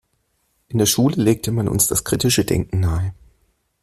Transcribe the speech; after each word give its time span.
In 0.69 0.79
der 0.79 0.87
Schule 0.87 1.15
legte 1.15 1.51
man 1.51 1.67
uns 1.67 1.85
das 1.85 2.03
kritische 2.03 2.43
Denken 2.43 2.79
nahe. 2.79 3.13